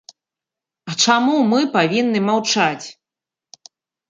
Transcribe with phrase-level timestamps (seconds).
[0.91, 2.85] А чаму мы павінны маўчаць?